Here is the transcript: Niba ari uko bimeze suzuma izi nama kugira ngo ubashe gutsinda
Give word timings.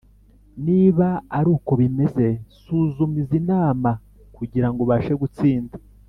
Niba 0.65 1.07
ari 1.37 1.49
uko 1.55 1.71
bimeze 1.81 2.25
suzuma 2.59 3.15
izi 3.21 3.39
nama 3.49 3.89
kugira 4.35 4.67
ngo 4.69 4.79
ubashe 4.85 5.13
gutsinda 5.23 5.75